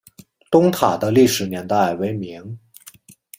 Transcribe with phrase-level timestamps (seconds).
[0.49, 2.57] 东塔的历史年代为明。